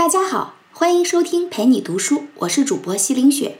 [0.00, 3.58] 大家好，欢迎收听陪你读书，我是主播西凌雪。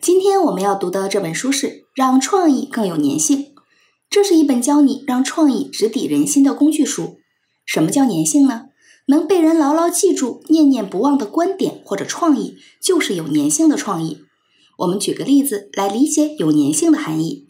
[0.00, 3.38] 今天我们要读的这本书是《让创意更有粘性》，
[4.10, 7.18] 这是一本教你让创意直抵人心的工具书。
[7.64, 8.64] 什么叫粘性呢？
[9.06, 14.24] 能被人牢牢记住、念念不忘的观点或者创意，就是有粘性的创意。
[14.78, 17.46] 我们举个例子来理解有粘性的含义。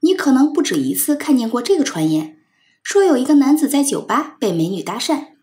[0.00, 2.36] 你可能不止一次看见过这个传言，
[2.82, 5.35] 说有一个男子在酒吧被美女搭讪，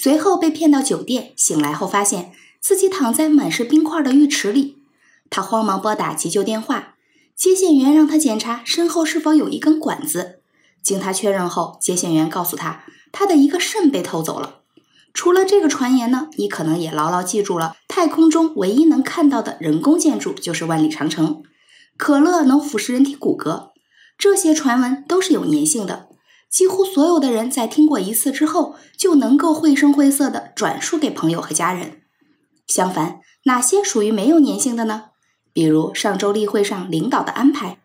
[0.00, 2.30] 随后被骗到酒店，醒来后发现
[2.60, 4.78] 自己躺在满是冰块的浴池里。
[5.28, 6.94] 他慌忙拨打急救电话，
[7.34, 10.38] 接线员让他检查身后是否有一根管子。
[10.84, 14.60] 经他确认后，接线员告诉他，他的一个肾被偷走了。
[15.12, 21.42] 除了这个传言呢，你可能也牢牢记住了，太空中唯一能看到的人工建筑就是万里长城。
[21.96, 23.70] 可乐能腐蚀人体骨骼，
[24.16, 26.07] 这些传闻都是有粘性的。
[26.50, 32.02] 几乎所有的人在听过一次之后，就能够绘声绘色地转述给朋友和家人。
[32.66, 35.04] 相反，哪些属于没有粘性的呢？
[35.52, 37.78] 比如上周例会上领导的安排，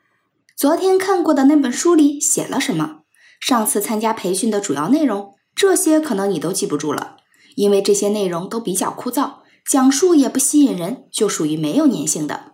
[0.56, 3.02] 昨天看过的那本书里写了什么，
[3.40, 7.18] 上次参加培训的主要内容，这些可能你都记不住了。
[7.56, 9.36] 因为这些内容都比较枯燥，
[9.70, 12.54] 讲述也不吸引人，就属于没有粘性的。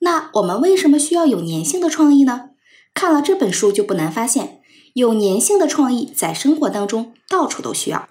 [0.00, 2.50] 那我们为什么需要有粘性的创意呢？
[2.92, 4.61] 看了这本书就不难发现，
[4.94, 8.08] 有粘性的创意在生活当中到处都需要。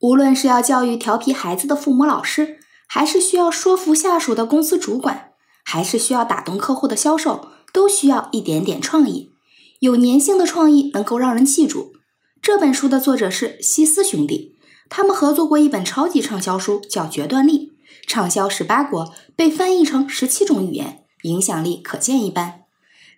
[0.00, 5.30] 无论是要教育调皮孩子的父母老师，还是需要说服下属的公司主管，
[5.64, 9.32] 还是需要打动客户的销售，都需要一点点创意。
[9.80, 11.92] 有粘性的创意能够让人记住。
[12.40, 14.56] 这本书的作者是西斯兄弟。
[14.88, 17.58] 他们合作过一本超级畅销书，叫《决断力》，
[18.06, 22.65] 畅销十八国，被翻译成十七种语言，影响力可见一斑。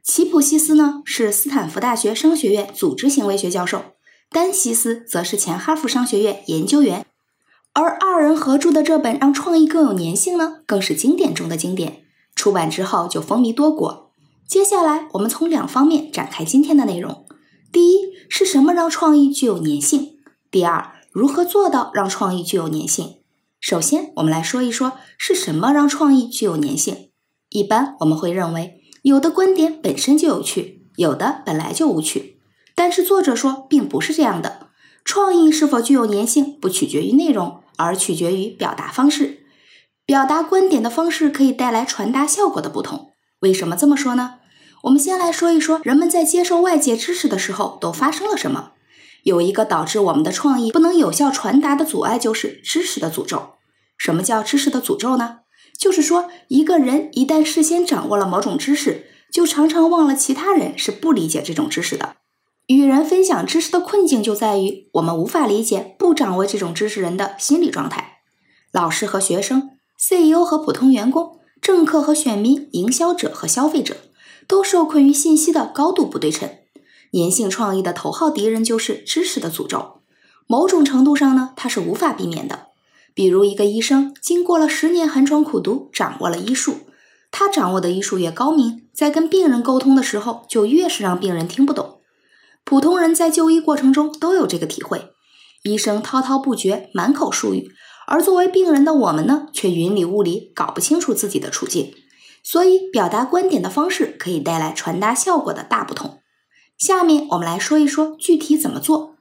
[0.02, 3.82] 齐普西斯呢是斯坦福大学商学院组织行为学教授，
[4.30, 7.04] 丹西斯则是前哈佛商学院研究员。
[7.74, 12.02] 而二人合著的这本《让创意更有粘性》呢，更是经典中的经典，
[12.34, 14.10] 出版之后就风靡多国。
[14.46, 17.26] 接下来我们从两方面展开今天的内容：
[17.70, 20.18] 第一是什么让创意具有粘性？
[20.50, 20.92] 第二。
[21.10, 23.16] 如何做到让创意具有粘性？
[23.60, 27.10] 首先，我们来说一说是什么让创意具有粘性。
[27.48, 28.77] 一般我们会认为，
[29.08, 32.42] 有的观点本身就有趣，有的本来就无趣。
[32.74, 34.68] 但是作者说，并不是这样的。
[35.02, 39.46] 创意是否具有粘性，不取决于内容，而取决于表达方式。
[40.04, 43.12] 表达观点的方式可以带来传达效果的不同。
[43.40, 44.40] 为什么这么说呢？
[44.82, 48.72] 我们先来说一说，人们在接受外界知识的时候都发生了什么。
[49.22, 53.54] 有一个导致我们的创意不能有效传达的阻碍，就是知识的诅咒。
[53.96, 55.38] 什么叫知识的诅咒呢？
[55.78, 62.16] 就是说，一个人一旦事先掌握了某种知识，就常常忘了其他人是不理解这种知识的。
[62.66, 68.18] 与人分享知识的困境就在于，我们无法理解不掌握这种知识人的心理状态。
[68.72, 73.96] 老师和学生，CEO 和普通员工，政客和选民，营销者和消费者，
[74.46, 76.50] 都受困于信息的高度不对称。
[77.12, 80.02] 粘性创意的头号敌人就是知识的诅咒。
[80.46, 82.67] 某种程度上呢，它是无法避免的。
[83.18, 86.82] 比如一个医生经过了十年寒窗苦读，掌握了医术。
[87.32, 91.98] 他掌握的医术越高明，在跟病人沟通的时候，就越是让病人听不懂。
[92.62, 95.08] 普通人在就医过程中都有这个体会：
[95.64, 97.72] 医生滔滔不绝，满口术语，
[98.06, 101.92] 而作为病人的我们呢，却云里雾里，搞不清楚自己的处境。
[102.44, 106.20] 所以，表达观点的方式可以带来传达效果的大不同。
[106.78, 109.16] 下面我们来说一说具体怎么做。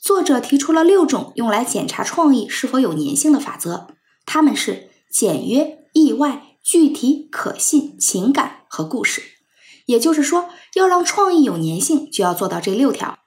[0.00, 3.88] 作者提出了六种用来检查创意是否有粘性的法则，
[4.24, 9.22] 它们是简约、意外、具体、可信、情感和故事。
[9.84, 13.18] 也就是说，要让创意有粘性，就要做到这六条。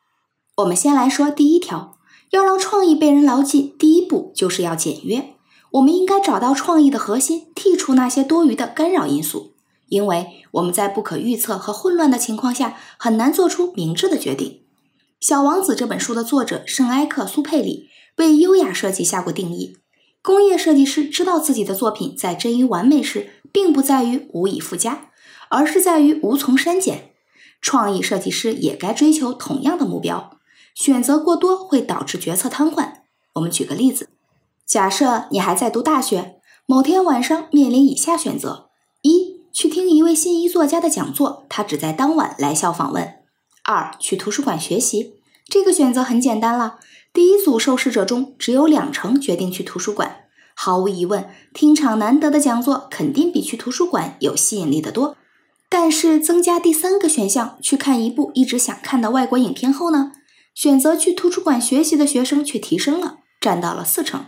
[0.58, 1.98] 我们先来说第一条，
[2.32, 5.36] 要让创意被人牢记，第一步就是要简约。
[5.74, 9.54] 我们应该找到创意的核心，剔除那些多余的干扰因素。
[9.90, 14.50] 因为我们在不可预测和混乱的情况下，很难做出明智的决定。
[15.24, 17.88] 《小王子》这本书的作者圣埃克苏佩里
[18.18, 19.78] 为优雅设计下过定义：
[20.22, 25.12] 工业设计师知道自己的作品在臻于完美时，并不在于无以复加，
[25.48, 27.12] 而是在于无从删减。
[27.62, 30.38] 创意设计师也该追求同样的目标。
[30.76, 32.96] 选择过多会导致决策瘫痪。
[33.36, 34.10] 我们举个例子：
[34.66, 38.72] 假设你还在读大学，某天晚上面临以下选择：
[39.04, 39.42] 一。
[39.54, 43.23] 去听一位心仪作家的讲座，他只在当晚来校访问。
[43.64, 45.16] 二，去图书馆学习。
[45.48, 46.80] 这个选择很简单了。
[47.14, 50.26] 第一组受试者中，只有两成决定去图书馆。
[50.54, 55.16] 毫无疑问，听场难得的讲座肯定比去图书馆有吸引力的多。
[55.70, 60.12] 但是，增加第三个选项，去看一部一直想看的外国影片后呢？
[60.54, 64.26] 选择去图书馆学习的学生却提升了，占到了四成。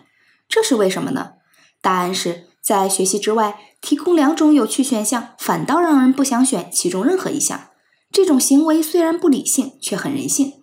[0.48, 1.34] 这是为什么呢？
[1.82, 7.70] 答案是在学习之外提供两种有趣选项，反倒让人不想选其中任何一项。
[8.16, 10.54] 这种行为虽然不理性，却很人性。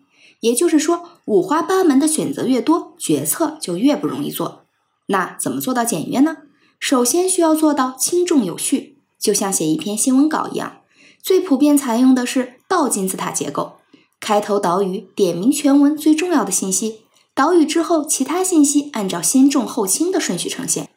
[0.40, 4.64] 也就是说，五花八门的选择越多，决策就越不容易做。
[5.08, 6.38] 那怎么做到简约呢？
[6.80, 10.78] 首先需要做到轻重有序，就像写一篇新闻稿一样，
[11.22, 13.74] 最普遍采用的是倒金字塔结构：
[14.18, 17.02] 开头导语，点明全文最重要的信息；
[17.34, 20.88] 导语之后，其他信息按照先重后轻的顺序呈现。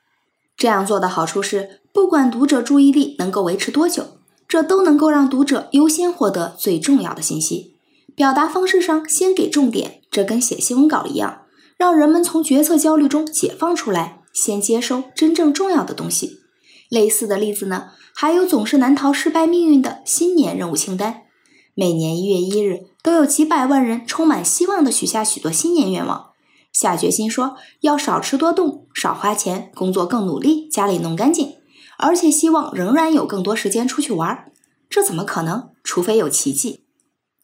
[0.56, 4.15] 这样做的好处是，不管读者注意力能够维持多久，
[4.48, 7.76] 这都能够让读者优先获得最重要的信息。
[8.16, 11.42] 表达方式上先给重点，这跟写新闻稿一样，
[11.78, 14.22] 让人们从决策焦虑中解放出来。
[14.34, 16.42] 先接收真正重要的东西。
[16.90, 21.22] 类似的例子呢，还有总是难逃失败命运的新年任务清单。
[21.74, 26.32] 每年一月一日，都有几百万人充满希望的许下许多新年愿望，
[26.74, 31.54] 下决心说要少吃多动、少花钱、工作更努力、家里弄干净，
[31.98, 34.52] 而且希望仍然有更多时间出去玩。
[34.90, 35.70] 这怎么可能？
[35.84, 36.86] 除非有奇迹。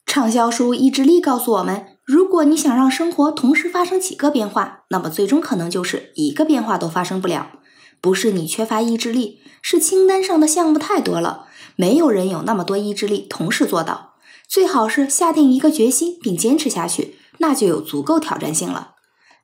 [0.05, 1.87] 畅销书《意志力》告诉我们。
[2.03, 7.51] 如果你想让生活同时发生几个变化，那么最终可能就是一个变化都发生不了。
[8.01, 11.45] 不是你缺乏意志力，是清单上的项目太多了，
[11.77, 14.15] 没有人有那么多意志力同时做到。
[14.49, 18.95] 最好是下定一个决心并坚持下去，那就有足够挑战性了。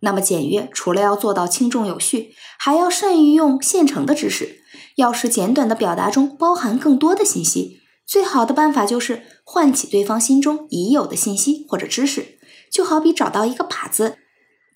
[0.02, 4.64] 那么简约除了要做到轻重有序，还要善于用现成的知识。
[4.98, 12.40] 要使简短的表达中包含更多的信息，最好的办法就是唤起对方心中已有的信息或者知识。
[12.72, 14.18] 就好比找到一个靶子，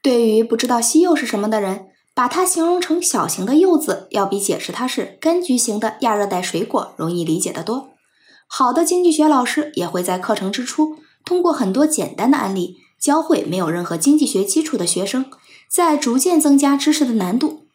[0.02, 7.90] 对于不知道西柚是什么的人，把它形容成小型的柚子，要比解释它是柑橘型的亚热带水果容易理解得多。
[8.48, 15.26] 好的经济学老师也会在课程之初，通过很多简单的案例，教会没有任何经济学基础的学生，
[15.70, 17.66] 在逐渐增加知识的难度。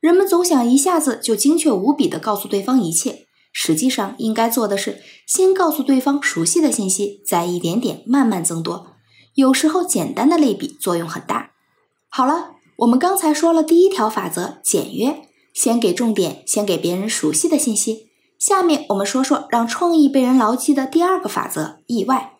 [0.00, 8.88] 人们总想一下子就精确无比地告诉对方一切，实际上应该做的是先告诉对方熟悉的信息，再一点点慢慢增多。
[9.34, 11.50] 有时候简单的类比作用很大。
[12.08, 15.22] 好了，我们刚才说了第一条法则，简约，
[15.52, 18.08] 先给重点，先给别人熟悉的信息。
[18.38, 22.34] 下面我们说说让创意被人牢记的第二个法则，意外。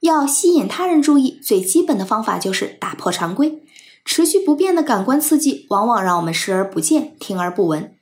[0.00, 3.62] 要吸引他人注意，最基本的方法就是打破常规。
[4.12, 7.94] 持续不变的感官刺激，往往让我们视而不见，听而不闻。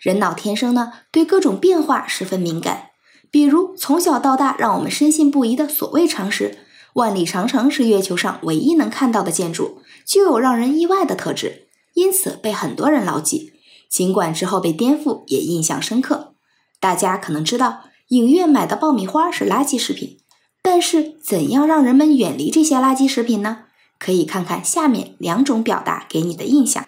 [0.00, 2.90] 人脑天生呢，对各种变化十分敏感。
[3.32, 6.58] 比如从小到大，让我们深信不疑的所谓常识。
[6.94, 13.54] 万里长城是月球上唯一能看到的建筑，就有让人意外的特质，因此被很多人牢记。
[13.90, 16.34] 尽管之后被颠覆，也印象深刻。
[16.78, 17.80] 大家可能知道，
[18.10, 20.18] 影院买的爆米花是垃圾食品，
[20.62, 23.64] 但是怎样让人们远离这些垃圾食品呢？
[23.98, 26.86] 可以看看下面两种表达给你的印象。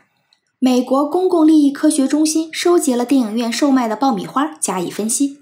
[0.59, 5.39] 美国公共利益科学中心收集了电影院售卖的爆米花，加以分析。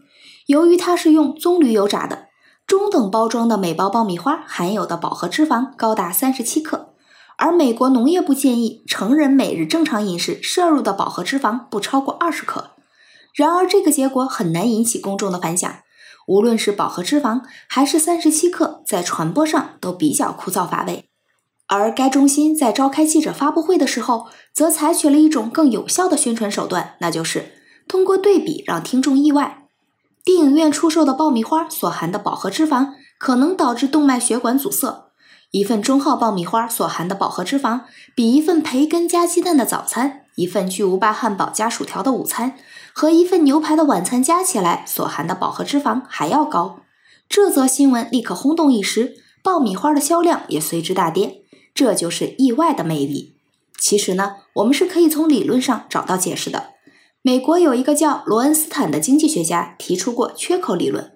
[0.47, 2.27] 由于它是用棕榈油炸的。
[2.67, 6.89] 中等包装的每包爆米花含有的饱和脂肪高达三十七克，
[7.39, 12.73] 而美国农业部建议成人每日正常饮食摄入的饱和脂肪不超过二十克。
[13.33, 15.73] 然而，这个结果很难引起公众的反响。
[16.27, 21.06] 无论是饱和脂肪还是三十七克，在传播上都比较枯燥乏味。
[21.69, 27.53] 而该中心在召开记者发布会的时候，则采取了一种更有效的宣传手段，那就是
[27.89, 29.65] 通过对比让听众意外。
[30.25, 35.05] 电影院出售的爆米花所含的饱和脂肪可能导致动脉血管阻塞。
[35.53, 37.83] 一份中号爆米花所含的饱和脂肪
[38.15, 42.55] 比一份培根加鸡蛋的早餐、一份巨无霸汉堡加薯条的午餐
[42.93, 46.81] 和一份牛排的晚餐加起来所含的饱和脂肪还要高。
[47.29, 51.43] 这则新闻立刻轰动一时，爆米花的销量也随之大跌。
[51.77, 53.37] 这就是意外的魅力。
[53.79, 56.71] 其实呢，我们是可以从理论上找到解释的。
[57.23, 61.13] 美国有一个叫罗恩斯坦的经济学家提出过缺口理论。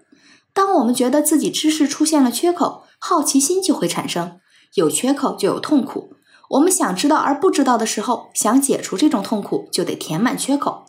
[0.52, 4.38] 当我们觉得自己知识出现了缺口，好奇心就会产生。
[4.75, 6.14] 有缺口就有痛苦。
[6.50, 10.85] 我们想知道而不知道的时候，想解除这种痛苦，就得填满缺口。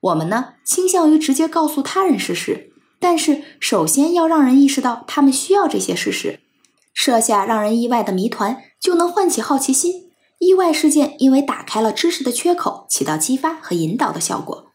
[0.00, 6.40] 我们呢，倾向于直接告诉他人事实，但是首先要让人意识到他们需要这些事实，
[6.92, 10.10] 设下让人意外的谜团，就能唤起好奇心。
[10.38, 14.66] 意外事件因为打开了知识的缺口，起到激发和引导的效果。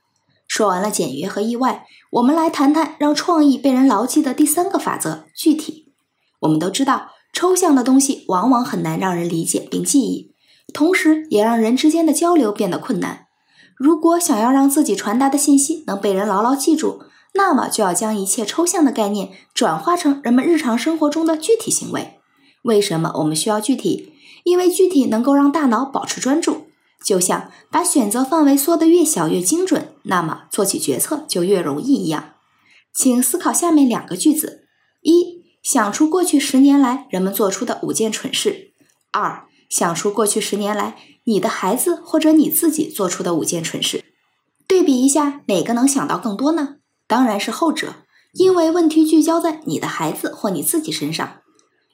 [0.47, 5.93] 说完了简约和意外，我们来谈谈让创意被人牢记的第三个法则：具体。
[6.41, 10.33] 我们都知道，抽象的东西往往很难让人理解并记忆，
[10.73, 13.27] 同时也让人之间的交流变得困难。
[13.77, 17.03] 如果想要让自己传达的信息能被人牢牢记住，
[17.35, 22.20] 那么就要将一切抽象的概念转化成人们日常生活中的具体行为。
[22.63, 24.13] 为什么我们需要具体？
[24.43, 26.67] 因为具体能够让大脑保持专注，
[27.03, 32.33] 就像把选择范围缩得越小越精准，那么做起决策就越容易一样。
[32.93, 34.67] 请思考下面两个句子：
[35.01, 38.71] 一、想出过去十年来人们做出的五件蠢事；
[39.11, 44.03] 二、想出过去十年来你的孩子或者你自己做出的五件蠢事。
[44.67, 46.77] 对比一下，哪个能想到更多呢？
[47.05, 47.93] 当然是后者，
[48.33, 51.40] 因为问题聚焦在你的孩子或你自己身上。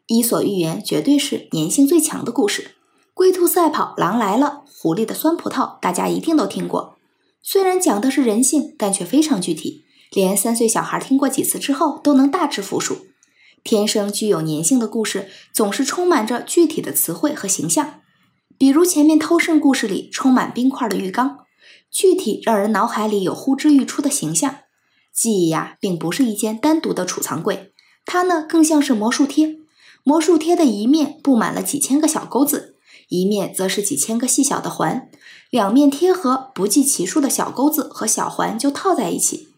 [0.08, 2.76] 伊索寓言绝对是粘性最强的故事。
[3.14, 6.98] 龟兔赛跑，狼来了，狐狸的酸葡萄，大家一定都听过。
[7.42, 13.08] 虽然讲的是人性，但却非常具体，连三岁小孩听过几次之后都能大致复述。
[13.66, 18.00] 天生具有粘性的故事，总是充满着具体的词汇和形象。
[18.58, 21.40] 比如前面偷肾故事里充满冰块的浴缸，
[21.92, 24.60] 具体让人脑海里有呼之欲出的形象。
[25.14, 27.74] 记忆呀，并不是一间单独的储藏柜，
[28.06, 29.58] 它呢更像是魔术贴。
[30.08, 32.78] 魔术贴的一面布满了几千个小钩子。
[33.10, 35.10] 一面则是几千个细小的环，
[35.50, 39.50] 两面贴合，不计其数的小钩子和小环就套在一起。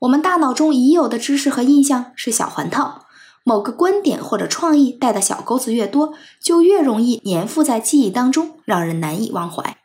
[0.00, 3.06] 我们大脑中已有的知识和印象是小环套，
[3.44, 9.78] 某个观点或者创意带的小钩子越多，就越容易粘附在记忆当中，让人难以忘怀。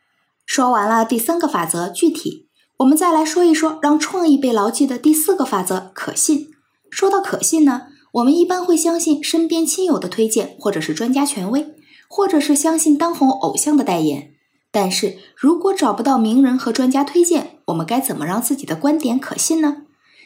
[0.46, 2.50] 说完了第三个法则具体，
[2.80, 6.50] 我们再来说一说让创意被牢记的第四个法则可信。
[6.90, 7.84] 说到可信呢，
[8.14, 11.76] 我们一般会相信身边亲友的推荐，或者是专家权威。
[12.12, 14.32] 或者是相信当红偶像的代言，
[14.72, 19.84] 但是如果找不到名人和专家推荐，我们该怎么让自己的观点可信呢？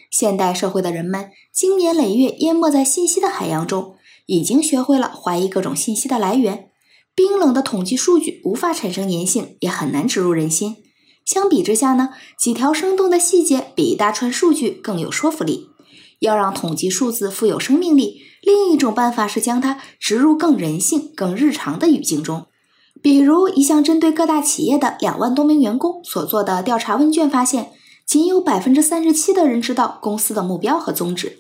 [0.10, 3.96] 现代社会的人们经年累月淹没在信息的海洋中，
[4.28, 6.70] 已经学会了怀疑各种信息的来源。
[7.14, 10.78] 冰冷的统计数据无法产生粘性，也很难植入人心。
[11.26, 15.68] 相比之下呢，几条生动的细节比一大串数据更有说服力。
[16.24, 18.22] 要让统计数字富有生命力。
[18.42, 22.48] 另一种办法是将它植入更人性、更日常的语境中，
[23.02, 27.72] 比如一项针对各大企业的两万多名员工所做的调查问卷发现，
[28.06, 31.38] 仅有百分之三十七的人知道公司的目标和宗旨，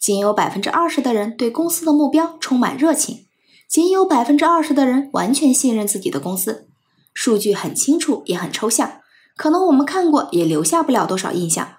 [0.00, 3.26] 仅有百分之二十的人对公司的目标充满热情，
[3.68, 6.68] 仅有百分之二十的人完全信任自己的公司。
[7.12, 9.00] 数据很清楚，也很抽象，
[9.36, 11.75] 可能我们看过，也留下不了多少印象。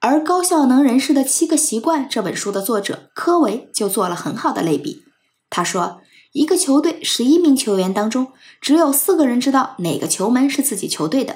[0.00, 5.02] 而《高效能人士的七个习惯》这本书的作者科维就做了很好的类比。
[5.50, 6.00] 他说，
[6.32, 8.28] 一个球队十一名球员当中，
[8.60, 11.34] 只有四个人知道哪个球门是自己球队的；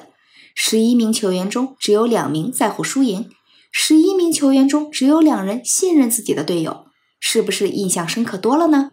[0.54, 3.24] 十一名球员中只有两名在乎输赢；
[3.72, 6.86] 十一名球员中只有两人信任自己的队友。
[7.18, 8.92] 是不是印象深刻多了呢？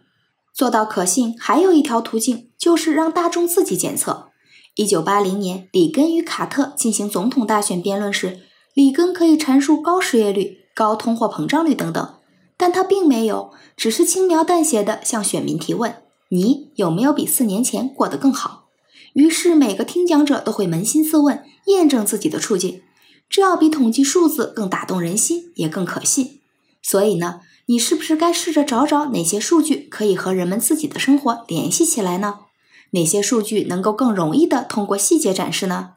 [0.54, 4.28] 做到可信，还有一条途径，就是让大众自己检测。
[4.74, 8.40] 一九八零年，里根与卡特进行总统大选辩论时。
[8.78, 12.14] 里根可以阐述高失业率、高通货膨胀率等等，
[12.56, 15.96] 但他并没有，只是轻描淡写的向选民提问
[16.30, 18.68] ：“你有没有比四年前过得更好？”
[19.14, 22.80] 于是每个听讲者都会扪心自问，验证自己的处境。
[23.28, 26.38] 这要比统计数字更打动人心，也更可信。
[26.80, 32.38] 所以呢，你是不是该试着找找哪些数据可以和人们自己的生活联系起来呢？
[32.92, 35.94] 哪些数据能够更容易的通过细节展示呢？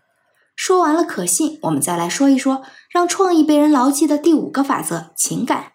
[0.64, 5.72] 说完了可信，我们再来说一说让创意被人牢记的第五个法则——情感。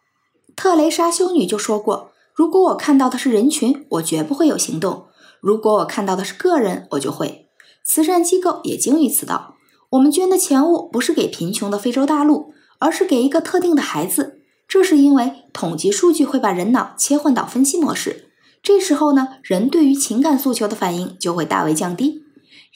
[0.55, 5.09] 特蕾莎修女就说过：“如果我看到的是人群，我绝不会有行动；
[5.40, 7.49] 如果我看到的是个人，我就会。”
[7.85, 9.57] 慈善机构也精于此道。
[9.90, 14.38] 我们捐的钱物不是给贫穷的非洲大陆，而是给一个特定的孩子。
[14.69, 18.31] 这是因为统计数据会把人脑切换到分析模式，
[18.62, 22.23] 这时候呢，人对于情感诉求的反应就会大为降低。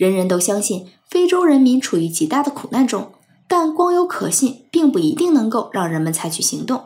[0.00, 3.12] 人人都相信非洲人民处于极大的苦难中，
[3.47, 6.85] 但光有可信并不一定能够让人们采取行动。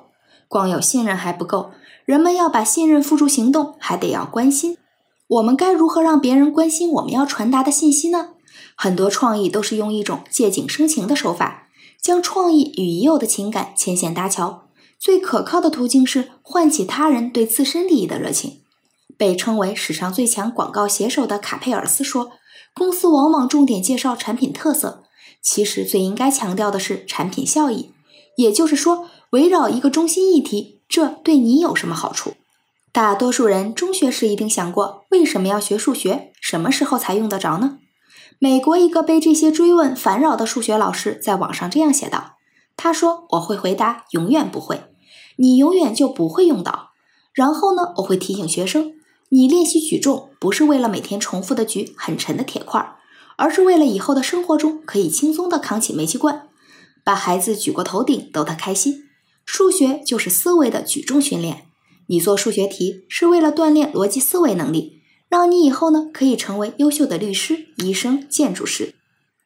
[0.49, 1.71] 光有信任还不够，
[2.05, 4.79] 人们要把信任付诸行动，还得要关心。
[5.29, 8.31] 我们该如何让别人关心我们要传达的信息呢？
[8.75, 11.69] 很多创意都是用一种借景生情的手法，
[12.03, 14.65] 将创意与已有的情感牵线搭桥。
[14.99, 18.63] 最可靠的途径是唤起他人对自身利益的热情。
[19.17, 22.33] 被称为史上最强广告写手的卡佩尔斯说。
[22.75, 25.05] 公司往往重点介绍产品特色，
[25.41, 27.93] 其实最应该强调的是产品效益。
[28.37, 32.35] 也就是说，围绕一个中心议题，这对你有什么好处？
[32.93, 36.33] 大多数人中学时一定想过，为什么要学数学？
[36.41, 37.79] 什么时候才用得着呢？
[38.41, 42.35] 美国一个被这些追问烦扰的数学老师在网上这样写道
[42.77, 44.83] ：“他说我会回答，永远不会，
[45.37, 46.91] 你永远就不会用到。
[47.33, 48.95] 然后呢，我会提醒学生。”
[49.35, 52.95] 你练习举重不是为了每天重复的举很沉的铁块，
[53.35, 56.47] 而是为了以后的生活中可以轻松的扛起煤气罐，
[57.03, 59.09] 把孩子举过头顶，逗他开心。
[59.45, 61.67] 数学就是思维的举重训练。
[62.07, 68.95] 你做数学题是为了锻炼逻辑思维能力，让你以后呢可以成为优秀的律师、医生、建筑师。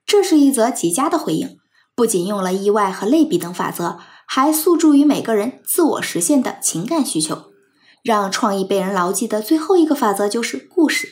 [0.04, 1.57] 这是一则极佳的回应，
[1.97, 7.45] 不仅用了意外和类比等法则，还诉诸于每个人自我实现的情感需求。
[8.02, 11.09] 让创意被人牢记的最后一个法则就是故事。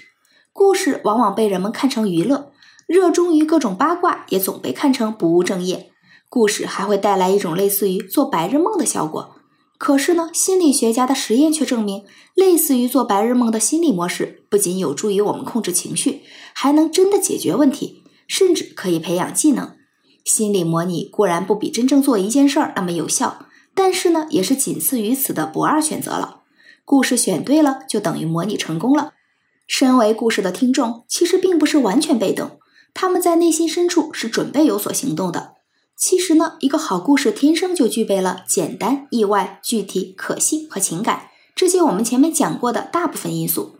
[0.53, 2.53] 故事往往被人们看成娱乐，
[2.87, 5.91] 热衷于各种八卦也总被看成不务正业。
[6.29, 9.37] 故事还会带来一种类似于做白日梦的效果。
[9.79, 16.23] 可是呢，心理学家的实验却证明，类似于做白日梦的心理模式，不仅有助于我们控制情绪，
[16.55, 19.73] 还能真的解决问题，甚至可以培养技能。
[20.25, 26.41] 心理模拟固然不比真正做一件事儿那么有效，但是呢，也是仅次于此的不二选择了。
[26.87, 29.13] 故事选对了，就等于模拟成功了。
[29.67, 32.61] 身为故事的听众，其实并不是完全被动，
[32.95, 35.55] 他们在内心深处是准备有所行动的。
[35.97, 43.77] 其实呢，一个好故事天生就具备了简单、意外、具体、可信和情感这些我们前面讲过的大部分因素，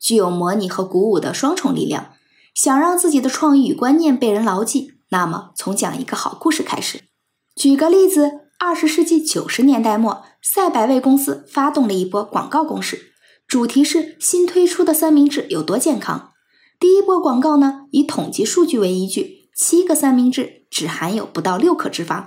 [0.00, 2.12] 具有模拟和鼓舞的双重力量。
[2.54, 7.02] 想让自己的创意与观念被人牢记，那么从讲一个好故事开始。
[7.54, 13.12] 举个例子，二十世纪九十年代末，赛百味公司发动了一波广告攻势，
[13.46, 16.32] 主题是新推出的三明治有多健康。
[16.80, 20.58] 第一波广告呢，以统计数据为依据，七个三明治。
[20.70, 22.24] 只含有不到六克脂肪，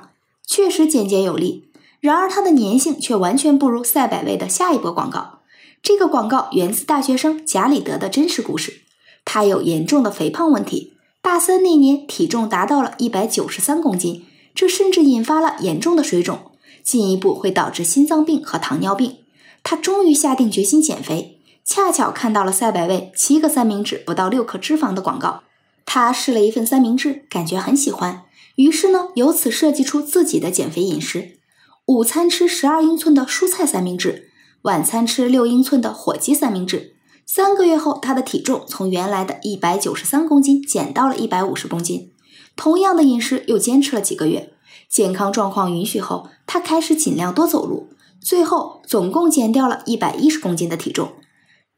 [0.48, 1.70] 确实简洁有力。
[2.00, 5.42] 然而它的粘性却完全不如赛百味的下一波广告。
[5.84, 8.82] 这个广告源自大学生贾里德的真实故事。
[9.24, 16.52] 他有严重的肥胖问题，大三那年体重达到了一百九十三公斤，这甚至引发了严重的水肿，
[16.84, 19.18] 进一步会导致心脏病和糖尿病。
[19.64, 25.44] 他终于下定决心减肥，恰巧看到了赛百味七个三明治不到六克脂肪的广告。
[25.86, 28.24] 他试了一份三明治，感觉很喜欢。
[28.56, 31.38] 于是呢，由此设计出自己的减肥饮食：
[31.86, 34.30] 午餐吃十二英寸的蔬菜三明治，
[34.64, 36.96] 晚餐吃六英寸的火鸡三明治。
[37.26, 42.12] 三个月后，他的体重从原来的一百九十三公斤减到了一百五十公斤。
[42.56, 44.54] 同样的饮食又坚持了几个月，
[44.90, 51.14] 健康状况允许后，他开始尽量多走路，最后总共减掉了一百一十公斤的体重。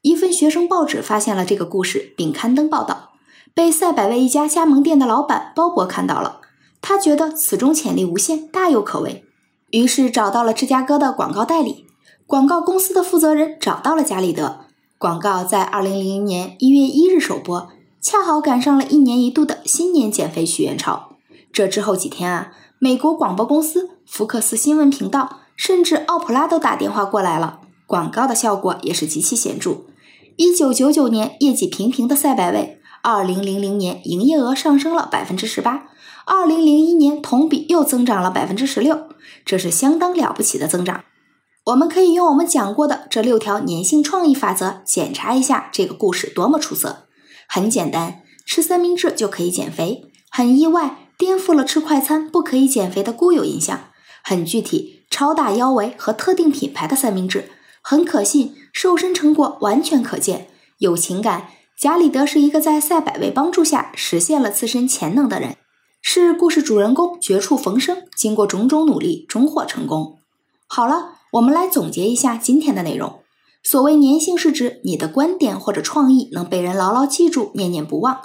[0.02, 3.12] 一份学生报纸发现了这个故事，并刊登报道，
[3.54, 6.42] 被赛百味一家加盟店的老板鲍勃看到了。
[6.82, 9.24] 他觉得此中潜力无限，大有可为，
[9.72, 11.86] 于是找到了芝加哥的广告代理。
[12.28, 14.66] 广告公司的负责人找到了加里德。
[14.98, 17.70] 广告在二零零零年一月一日首播，
[18.04, 21.16] 恰好赶上了一年一度的新年减肥许愿潮。
[21.54, 27.62] 这之后几天啊，美国广播公司、福克斯新闻频道，甚至奥普拉都打电话过来了。
[27.88, 29.86] 广告的效果也是极其显著。
[30.36, 35.86] 一九九九年业绩平平的赛百味，二零零零年营业额上升了百分之十八。
[36.26, 39.08] 二零零一年同比又增长了百分之十六，
[39.46, 41.06] 这是相当了不起的增长。
[41.68, 47.06] 我们可以用我们讲过的这六条粘性创意法则检查一下这个故事多么出色。
[47.48, 53.92] 很简单，吃三明治就可以减肥；很意外，颠覆了吃快餐不可以减肥的固有印象；
[54.24, 57.42] 很具体，超大腰围和特定品牌的三明治；
[57.82, 60.48] 很可信，瘦身成果完全可见；
[60.80, 65.58] 有情感，贾里德是一个在赛百味帮助下实现了自身潜能的人。
[66.02, 70.20] 是故事主人公绝处逢生，经过种种努力终获成功。
[70.68, 73.23] 好了，我们来总结一下今天的内容。
[73.64, 78.20] 所谓粘性，是指你的观点或者创意能被人牢牢记住、念念不忘。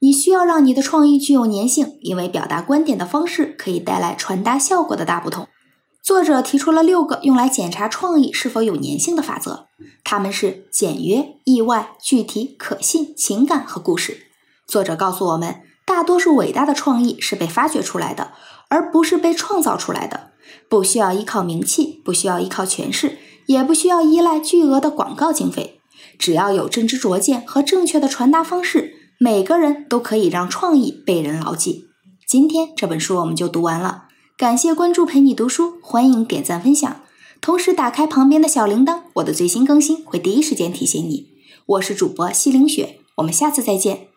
[0.00, 5.48] 你需要让你的创意具有粘性，因为表达观点的方式可以带来传达效果的大不同。
[6.02, 9.68] 作者提出了六个用来检查创意是否有粘性的法则，
[10.04, 14.18] 它们是简约、意外、具体、可信、情感和故事。
[14.66, 15.62] 作者告诉我们。
[15.86, 18.32] 大多数伟大的创意是被发掘出来的，
[18.68, 20.30] 而不是被创造出来的。
[20.66, 25.80] 不需要依靠名气，不需要依靠权势，也不需要依赖巨额的广告经费。
[26.18, 31.86] 只要有真知灼见和正确的传达方式，每个人都可以让创意被人牢记。
[32.26, 34.04] 今天这本书我们就读完了，
[34.36, 37.02] 感谢关注陪你读书，欢迎点赞分享，
[37.40, 41.28] 同时打开旁边的小铃铛，我的最新更新会第一时间提醒你。
[41.66, 44.13] 我是主播西凌雪，我们下次再见。